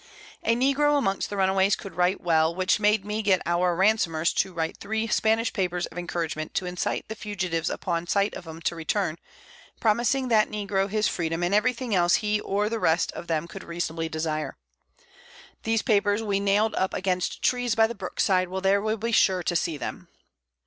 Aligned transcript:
A 0.43 0.55
Negro 0.55 0.97
amongst 0.97 1.29
the 1.29 1.37
Runaways 1.37 1.75
could 1.75 1.95
write 1.95 2.21
well, 2.21 2.55
which 2.55 2.79
made 2.79 3.05
me 3.05 3.21
get 3.21 3.39
our 3.45 3.77
Ransomers 3.77 4.33
to 4.37 4.51
write 4.51 4.77
3 4.77 5.05
Spanish 5.05 5.53
Papers 5.53 5.85
of 5.85 5.99
Encouragement 5.99 6.55
to 6.55 6.65
incline 6.65 7.03
the 7.07 7.13
Fugitives 7.13 7.69
upon 7.69 8.07
sight 8.07 8.33
of 8.33 8.47
'em 8.47 8.61
to 8.61 8.75
return, 8.75 9.17
promising 9.79 10.29
that 10.29 10.49
Negro 10.49 10.89
his 10.89 11.07
Freedom 11.07 11.43
and 11.43 11.53
every 11.53 11.73
thing 11.73 11.93
else 11.93 12.15
he 12.15 12.39
or 12.39 12.67
the 12.67 12.79
rest 12.79 13.11
of 13.11 13.27
them 13.27 13.47
could 13.47 13.63
reasonably 13.63 14.09
desire. 14.09 14.57
These 15.61 15.83
Papers 15.83 16.23
we 16.23 16.39
nail'd 16.39 16.73
up 16.73 16.95
against 16.95 17.43
Trees 17.43 17.75
by 17.75 17.85
the 17.85 17.93
Brook 17.93 18.19
side, 18.19 18.47
where 18.47 18.61
they 18.61 18.79
will 18.79 18.97
be 18.97 19.11
sure 19.11 19.43
to 19.43 19.55
see 19.55 19.77
them. 19.77 20.07